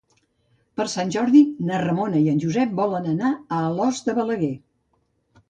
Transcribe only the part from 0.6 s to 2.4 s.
Per Sant Jordi na Ramona i